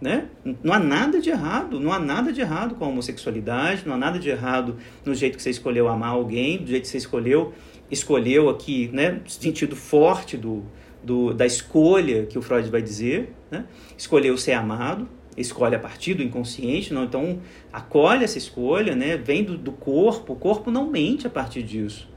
[0.01, 0.27] Né?
[0.61, 3.97] Não há nada de errado, não há nada de errado com a homossexualidade, não há
[3.97, 7.53] nada de errado no jeito que você escolheu amar alguém, do jeito que você escolheu,
[7.89, 10.63] escolheu aqui, né, sentido forte do,
[11.05, 13.65] do, da escolha que o Freud vai dizer, né?
[13.97, 17.03] escolheu ser amado, escolhe a partir do inconsciente, não?
[17.03, 17.39] então
[17.71, 19.15] acolhe essa escolha, né?
[19.15, 22.09] vem do, do corpo, o corpo não mente a partir disso.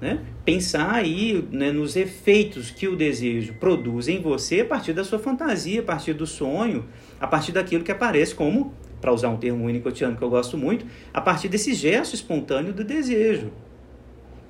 [0.00, 0.20] Né?
[0.44, 5.18] Pensar aí né, nos efeitos que o desejo produz em você a partir da sua
[5.18, 6.84] fantasia, a partir do sonho,
[7.18, 10.84] a partir daquilo que aparece como, para usar um termo unicotiano que eu gosto muito,
[11.14, 13.50] a partir desse gesto espontâneo do desejo.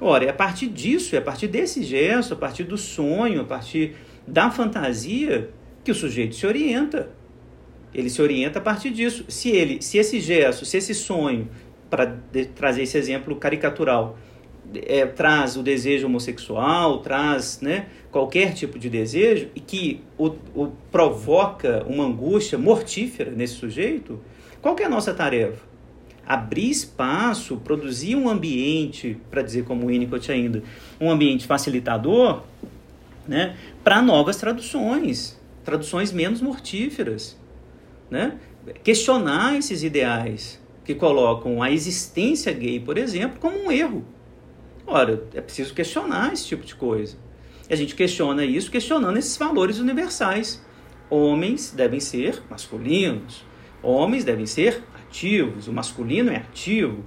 [0.01, 3.45] Ora, é a partir disso, é a partir desse gesto, a partir do sonho, a
[3.45, 3.95] partir
[4.27, 5.51] da fantasia,
[5.83, 7.09] que o sujeito se orienta.
[7.95, 9.25] Ele se orienta a partir disso.
[9.29, 11.49] Se ele, se esse gesto, se esse sonho,
[11.89, 12.19] para
[12.55, 14.19] trazer esse exemplo caricatural,
[14.75, 20.73] é, traz o desejo homossexual, traz né, qualquer tipo de desejo e que o, o
[20.91, 24.21] provoca uma angústia mortífera nesse sujeito,
[24.61, 25.77] qual é a nossa tarefa?
[26.27, 30.63] abrir espaço, produzir um ambiente, para dizer como o Winnicott ainda,
[31.01, 32.43] um ambiente facilitador
[33.29, 37.39] né, para novas traduções, traduções menos mortíferas.
[38.11, 38.39] Né?
[38.83, 44.05] Questionar esses ideais que colocam a existência gay, por exemplo, como um erro.
[44.87, 47.17] Ora, é preciso questionar esse tipo de coisa.
[47.69, 50.65] E a gente questiona isso questionando esses valores universais.
[51.11, 53.45] Homens devem ser masculinos,
[53.83, 57.05] homens devem ser ativos, o masculino é ativo.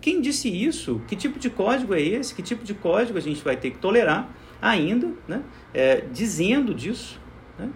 [0.00, 1.00] Quem disse isso?
[1.08, 2.34] Que tipo de código é esse?
[2.34, 4.28] Que tipo de código a gente vai ter que tolerar
[4.60, 5.42] ainda, né?
[5.72, 7.18] É, dizendo disso,
[7.58, 7.70] né?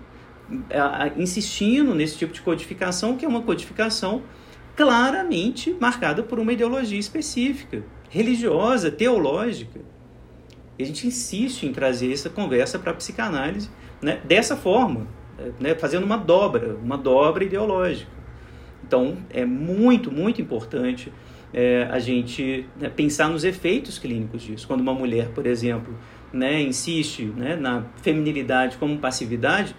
[0.68, 4.22] é, insistindo nesse tipo de codificação, que é uma codificação
[4.76, 9.80] claramente marcada por uma ideologia específica, religiosa, teológica.
[10.78, 13.68] E a gente insiste em trazer essa conversa para a psicanálise
[14.00, 14.20] né?
[14.24, 15.06] dessa forma,
[15.58, 15.74] né?
[15.74, 18.10] fazendo uma dobra, uma dobra ideológica.
[18.86, 21.12] Então, é muito, muito importante
[21.52, 24.66] é, a gente né, pensar nos efeitos clínicos disso.
[24.66, 25.94] Quando uma mulher, por exemplo,
[26.32, 29.74] né, insiste né, na feminilidade como passividade,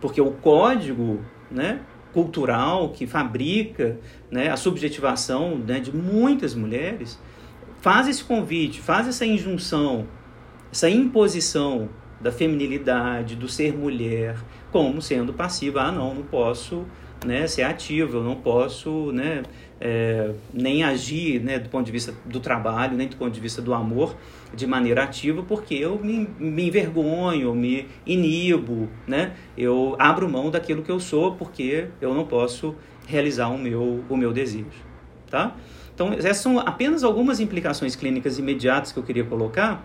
[0.00, 1.80] porque o código né,
[2.12, 3.98] cultural que fabrica
[4.30, 7.18] né, a subjetivação né, de muitas mulheres
[7.82, 10.06] faz esse convite, faz essa injunção,
[10.70, 11.88] essa imposição
[12.20, 14.36] da feminilidade, do ser mulher,
[14.70, 15.82] como sendo passiva.
[15.82, 16.86] Ah, não, não posso
[17.26, 19.42] né, ser ativo, eu não posso né,
[19.80, 23.60] é, nem agir né, do ponto de vista do trabalho, nem do ponto de vista
[23.60, 24.14] do amor
[24.54, 30.84] de maneira ativa, porque eu me, me envergonho, me inibo, né, eu abro mão daquilo
[30.84, 32.76] que eu sou, porque eu não posso
[33.08, 34.92] realizar o meu, o meu desejo.
[35.28, 35.56] Tá?
[35.94, 39.84] Então, essas são apenas algumas implicações clínicas imediatas que eu queria colocar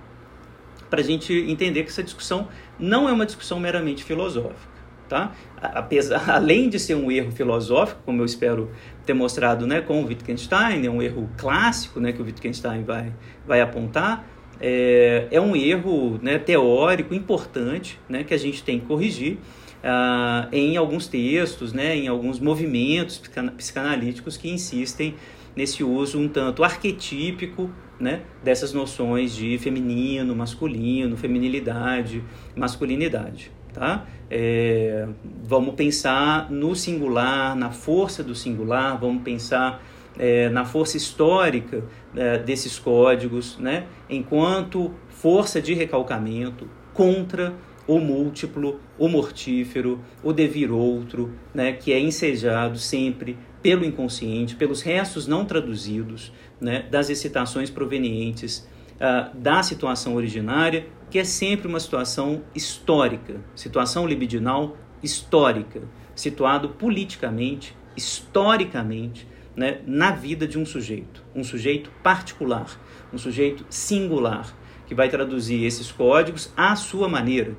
[0.89, 2.47] para a gente entender que essa discussão
[2.79, 4.77] não é uma discussão meramente filosófica.
[5.09, 5.31] Tá?
[5.61, 8.69] Apesar, além de ser um erro filosófico, como eu espero
[9.05, 13.13] ter mostrado né, com o Wittgenstein, é um erro clássico né, que o Wittgenstein vai,
[13.45, 14.27] vai apontar,
[14.59, 19.37] é, é um erro né, teórico importante né, que a gente tem que corrigir
[19.83, 23.21] ah, em alguns textos, né, em alguns movimentos
[23.55, 25.15] psicanalíticos que insistem
[25.55, 27.69] nesse uso um tanto arquetípico
[27.99, 32.23] né, dessas noções de feminino, masculino, feminilidade,
[32.55, 33.51] masculinidade.
[33.73, 34.05] Tá?
[34.29, 35.07] É,
[35.43, 39.83] vamos pensar no singular, na força do singular, vamos pensar
[40.17, 41.83] é, na força histórica
[42.15, 43.85] é, desses códigos, né?
[44.09, 47.53] enquanto força de recalcamento contra
[47.87, 54.81] o múltiplo, o mortífero, o devir outro, né, que é ensejado sempre pelo inconsciente, pelos
[54.81, 61.79] restos não traduzidos, né, das excitações provenientes uh, da situação originária, que é sempre uma
[61.79, 65.81] situação histórica, situação libidinal histórica,
[66.13, 72.79] situado politicamente, historicamente, né, na vida de um sujeito, um sujeito particular,
[73.11, 77.57] um sujeito singular, que vai traduzir esses códigos à sua maneira,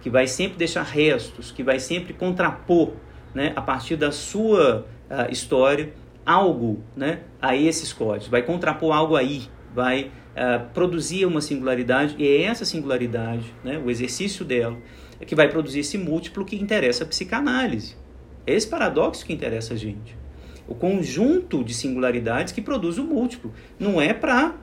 [0.00, 2.92] que vai sempre deixar restos, que vai sempre contrapor,
[3.34, 5.92] né, a partir da sua uh, história,
[6.24, 9.42] algo né, a esses códigos, vai contrapor algo aí,
[9.74, 14.76] vai uh, produzir uma singularidade, e é essa singularidade, né, o exercício dela,
[15.20, 17.96] é que vai produzir esse múltiplo que interessa a psicanálise.
[18.46, 20.16] É esse paradoxo que interessa a gente.
[20.66, 23.52] O conjunto de singularidades que produz o múltiplo.
[23.78, 24.54] Não é para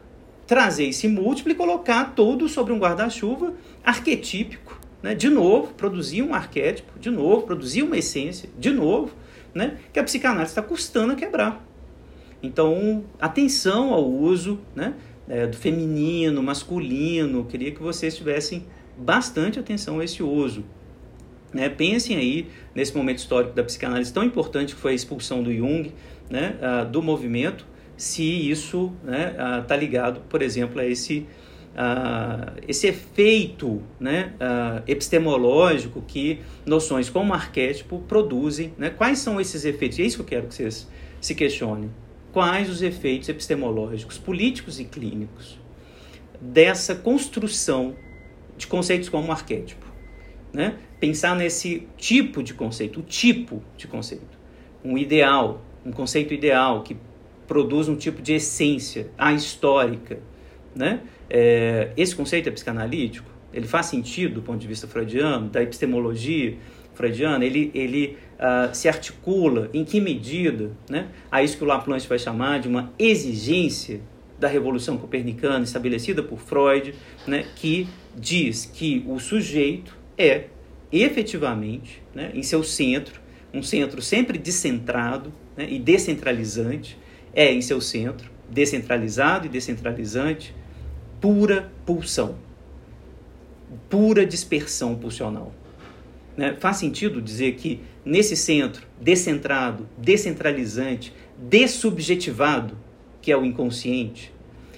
[0.48, 5.14] trazer esse múltiplo e colocar todo sobre um guarda-chuva arquetípico, né?
[5.16, 9.14] de novo, produzir um arquétipo, de novo, produzir uma essência, de novo,
[9.54, 9.78] né?
[9.94, 11.66] que a psicanálise está custando a quebrar.
[12.42, 14.94] Então, atenção ao uso né?
[15.28, 20.64] É, do feminino, masculino, queria que vocês tivessem bastante atenção a esse uso.
[21.52, 21.68] Né?
[21.68, 25.92] Pensem aí nesse momento histórico da psicanálise tão importante que foi a expulsão do Jung
[26.30, 26.56] né?
[26.92, 27.66] Do movimento,
[27.98, 31.26] se isso está né, ah, ligado, por exemplo, a esse
[31.76, 38.74] uh, esse efeito né, uh, epistemológico que noções como arquétipo produzem.
[38.78, 38.90] Né?
[38.90, 40.00] Quais são esses efeitos?
[40.00, 40.88] E é isso que eu quero que vocês
[41.20, 41.92] se questionem.
[42.32, 45.60] Quais os efeitos epistemológicos, políticos e clínicos
[46.42, 47.96] dessa construção
[48.58, 49.86] de conceitos como arquétipo?
[50.52, 50.76] Né?
[51.00, 54.38] Pensar nesse tipo de conceito, o tipo de conceito,
[54.84, 56.98] um ideal, um conceito ideal que
[57.48, 60.20] produz um tipo de essência ahistórica,
[60.74, 61.02] né?
[61.30, 63.30] É, esse conceito é psicanalítico?
[63.54, 66.58] Ele faz sentido do ponto de vista freudiano, da epistemologia
[66.94, 67.46] freudiana?
[67.46, 72.20] Ele, ele uh, se articula em que medida né, a isso que o Laplace vai
[72.20, 74.02] chamar de uma exigência
[74.38, 76.94] da revolução copernicana estabelecida por Freud,
[77.26, 80.46] né, que diz que o sujeito é
[80.92, 83.22] efetivamente, né, em seu centro,
[83.54, 86.98] um centro sempre descentrado né, e descentralizante,
[87.34, 90.54] é em seu centro, descentralizado e descentralizante,
[91.26, 92.36] pura pulsão,
[93.90, 95.52] pura dispersão pulsional.
[96.38, 96.56] Né?
[96.60, 102.78] Faz sentido dizer que nesse centro descentrado, descentralizante, dessubjetivado,
[103.24, 104.32] que é o inconsciente,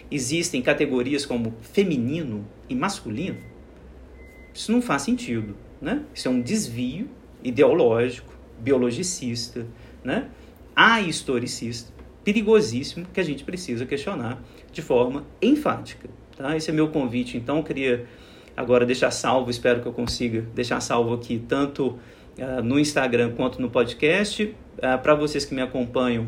[0.09, 3.39] existem categorias como feminino e masculino?
[4.53, 5.53] Isso não faz sentido.
[5.81, 6.01] Né?
[6.15, 7.09] Isso é um desvio
[7.43, 9.67] ideológico, biologicista,
[10.01, 10.29] né?
[10.73, 11.91] ahistoricista,
[12.23, 14.41] perigosíssimo que a gente precisa questionar
[14.71, 16.07] de forma enfática.
[16.37, 16.55] Tá?
[16.55, 18.05] Esse é meu convite, então, eu queria
[18.55, 21.97] agora deixar salvo, espero que eu consiga deixar salvo aqui, tanto
[22.37, 24.43] uh, no Instagram quanto no podcast.
[24.43, 26.27] Uh, Para vocês que me acompanham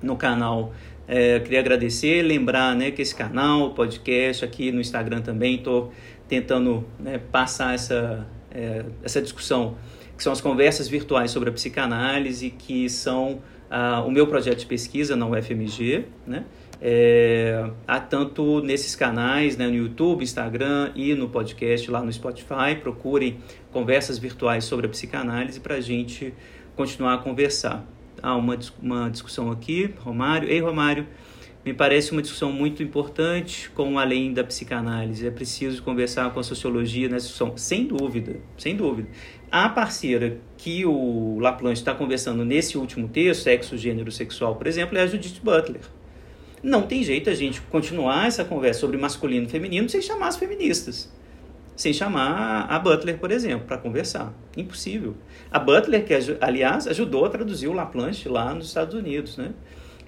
[0.00, 0.72] no canal,
[1.08, 5.92] uh, queria agradecer, lembrar né, que esse canal, podcast, aqui no Instagram também, estou
[6.28, 9.76] tentando né, passar essa, eh, essa discussão,
[10.16, 14.66] que são as conversas virtuais sobre a psicanálise, que são ah, o meu projeto de
[14.66, 16.44] pesquisa na UFMG, né?
[16.80, 22.76] É, há tanto nesses canais, né, no YouTube, Instagram e no podcast lá no Spotify.
[22.80, 23.38] Procurem
[23.72, 26.34] conversas virtuais sobre a psicanálise para a gente
[26.74, 27.84] continuar a conversar.
[28.22, 30.48] Há uma, uma discussão aqui, Romário.
[30.48, 31.06] Ei, Romário,
[31.64, 35.26] me parece uma discussão muito importante com além da psicanálise.
[35.26, 39.08] É preciso conversar com a sociologia nessa discussão, sem dúvida, sem dúvida.
[39.50, 44.96] A parceira que o Laplanche está conversando nesse último texto, sexo, gênero, sexual, por exemplo,
[44.96, 45.80] é a Judith Butler.
[46.62, 50.36] Não tem jeito a gente continuar essa conversa sobre masculino e feminino sem chamar as
[50.36, 51.12] feministas.
[51.76, 54.32] Sem chamar a Butler, por exemplo, para conversar.
[54.56, 55.14] Impossível.
[55.50, 59.52] A Butler, que aliás ajudou a traduzir o Laplanche lá nos Estados Unidos, né?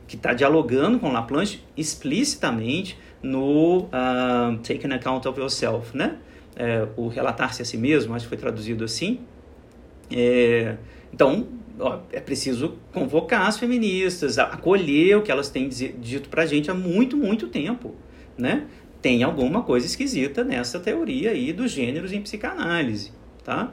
[0.08, 6.16] que está dialogando com Laplanche explicitamente no uh, Taking Account of Yourself, né?
[6.56, 9.20] É, o relatar-se a si mesmo, acho que foi traduzido assim.
[10.10, 10.76] É,
[11.12, 11.46] então,
[11.78, 16.70] ó, é preciso convocar as feministas, acolher o que elas têm dito para a gente
[16.70, 17.94] há muito, muito tempo,
[18.36, 18.66] né?
[19.00, 23.12] Tem alguma coisa esquisita nessa teoria aí dos gêneros em psicanálise,
[23.44, 23.72] tá?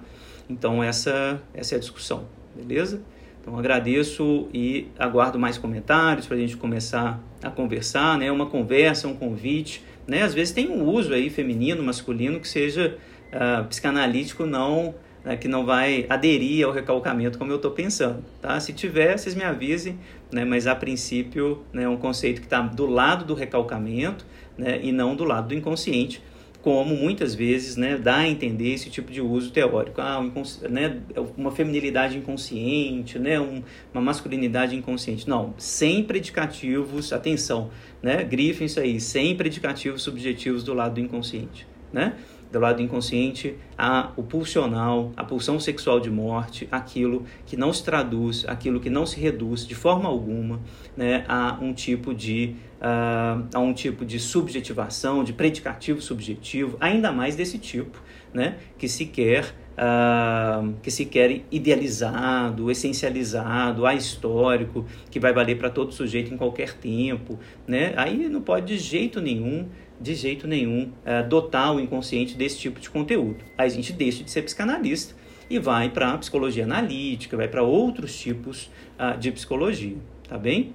[0.49, 3.01] Então essa, essa é a discussão, beleza?
[3.41, 8.31] Então agradeço e aguardo mais comentários para a gente começar a conversar, né?
[8.31, 10.23] Uma conversa, um convite, né?
[10.23, 12.97] Às vezes tem um uso aí feminino, masculino que seja
[13.31, 14.95] uh, psicanalítico, não
[15.25, 18.23] né, que não vai aderir ao recalcamento como eu estou pensando.
[18.41, 18.59] Tá?
[18.59, 19.97] Se tiver, vocês me avisem,
[20.31, 24.25] né, mas a princípio né, é um conceito que está do lado do recalcamento
[24.57, 26.21] né, e não do lado do inconsciente,
[26.61, 30.01] como muitas vezes né, dá a entender esse tipo de uso teórico.
[30.01, 30.31] Ah, um,
[30.67, 30.99] né,
[31.37, 33.61] uma feminilidade inconsciente, né, um,
[33.93, 35.29] uma masculinidade inconsciente.
[35.29, 37.69] Não, sem predicativos, atenção,
[38.01, 41.67] né, grifem isso aí, sem predicativos subjetivos do lado do inconsciente.
[41.93, 42.15] Né?
[42.55, 47.83] Do lado inconsciente há o pulsional, a pulsão sexual de morte, aquilo que não se
[47.83, 50.61] traduz, aquilo que não se reduz de forma alguma
[50.95, 57.11] né, a um tipo de uh, a um tipo de subjetivação, de predicativo subjetivo, ainda
[57.11, 58.01] mais desse tipo,
[58.33, 65.69] né, que se quer Uh, que se quer idealizado, essencializado, ahistórico, que vai valer para
[65.69, 67.37] todo sujeito em qualquer tempo,
[67.67, 67.93] né?
[67.97, 69.67] Aí não pode de jeito nenhum
[70.05, 73.37] de jeito nenhum uh, dotar o inconsciente desse tipo de conteúdo.
[73.57, 75.15] Aí a gente deixa de ser psicanalista
[75.49, 79.97] e vai para a psicologia analítica, vai para outros tipos uh, de psicologia,
[80.29, 80.73] tá bem?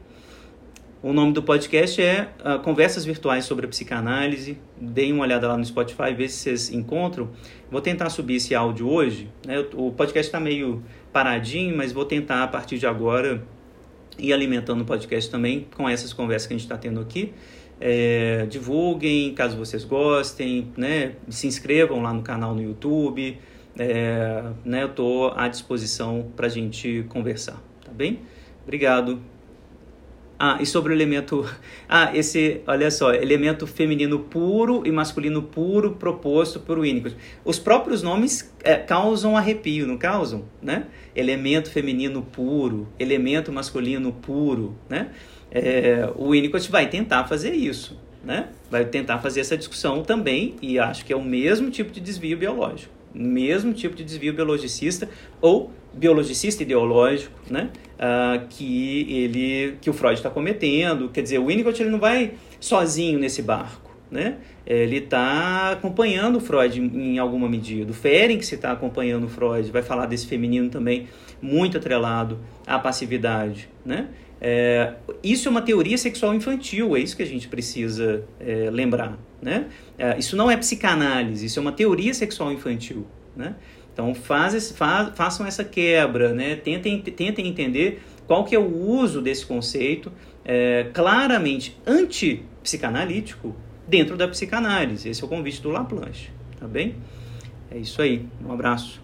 [1.01, 4.59] O nome do podcast é uh, Conversas Virtuais sobre a Psicanálise.
[4.76, 7.31] Deem uma olhada lá no Spotify, vê se vocês encontram.
[7.70, 9.31] Vou tentar subir esse áudio hoje.
[9.47, 9.64] Né?
[9.74, 13.43] O podcast está meio paradinho, mas vou tentar a partir de agora
[14.18, 17.33] ir alimentando o podcast também com essas conversas que a gente está tendo aqui.
[17.81, 21.14] É, divulguem caso vocês gostem, né?
[21.31, 23.39] se inscrevam lá no canal no YouTube.
[23.78, 24.83] É, né?
[24.83, 28.20] Eu estou à disposição para a gente conversar, tá bem?
[28.62, 29.20] Obrigado.
[30.43, 31.45] Ah, e sobre o elemento.
[31.93, 37.16] Ah, esse, olha só, elemento feminino puro e masculino puro proposto por Winnicott.
[37.45, 40.45] Os próprios nomes é, causam arrepio, não causam?
[40.62, 40.87] Né?
[41.16, 45.11] Elemento feminino puro, elemento masculino puro, né?
[45.51, 48.49] É, o Winnicott vai tentar fazer isso, né?
[48.71, 52.37] Vai tentar fazer essa discussão também e acho que é o mesmo tipo de desvio
[52.37, 55.09] biológico, mesmo tipo de desvio biologicista
[55.41, 57.71] ou biologicista ideológico, né?
[57.97, 61.09] Uh, que ele, que o Freud está cometendo.
[61.09, 64.37] Quer dizer, o Winnicott ele não vai sozinho nesse barco, né?
[64.65, 67.91] Ele está acompanhando o Freud em, alguma medida.
[67.91, 71.09] O Ferenczi está acompanhando o Freud, vai falar desse feminino também
[71.43, 74.09] muito atrelado à passividade, né?
[74.41, 79.18] É, isso é uma teoria sexual infantil, é isso que a gente precisa é, lembrar.
[79.43, 79.66] Né?
[79.99, 83.07] É, isso não é psicanálise, isso é uma teoria sexual infantil.
[83.36, 83.55] Né?
[83.93, 86.57] Então faz, faz, façam essa quebra, né?
[86.57, 90.11] tentem, tentem entender qual que é o uso desse conceito
[90.45, 93.55] é, claramente antipsicanalítico
[93.86, 95.09] dentro da psicanálise.
[95.09, 96.30] Esse é o convite do Laplanche.
[96.59, 96.97] Tá bem?
[97.70, 98.26] É isso aí.
[98.45, 99.01] Um abraço.